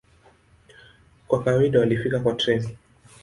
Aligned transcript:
Kwa 1.27 1.43
kawaida 1.43 1.79
walifika 1.79 2.19
kwa 2.19 2.33
treni. 2.33 2.77